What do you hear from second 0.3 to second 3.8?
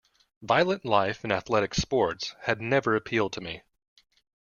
Violent life and athletic sports had never appealed to me.